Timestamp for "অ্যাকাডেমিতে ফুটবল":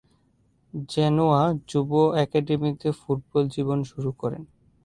2.15-3.43